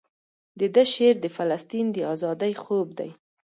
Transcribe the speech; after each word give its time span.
دده 0.59 0.83
شعر 0.93 1.15
د 1.21 1.25
فلسطین 1.35 1.85
د 1.91 1.97
ازادۍ 2.13 2.53
خوب 2.63 2.87
دی. 2.99 3.09